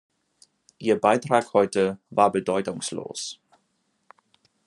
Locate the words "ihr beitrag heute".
0.79-1.99